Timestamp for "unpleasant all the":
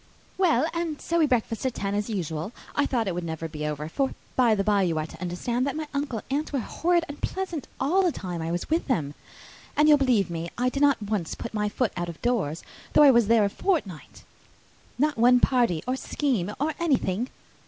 7.07-8.11